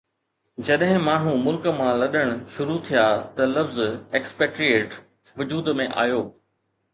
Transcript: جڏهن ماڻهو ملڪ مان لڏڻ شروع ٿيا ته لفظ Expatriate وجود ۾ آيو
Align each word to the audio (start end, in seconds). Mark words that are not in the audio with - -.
جڏهن 0.67 0.95
ماڻهو 1.07 1.33
ملڪ 1.47 1.67
مان 1.81 1.89
لڏڻ 2.03 2.31
شروع 2.55 2.77
ٿيا 2.87 3.03
ته 3.37 3.49
لفظ 3.51 3.77
Expatriate 4.21 4.97
وجود 5.43 5.71
۾ 5.85 5.87
آيو 6.07 6.25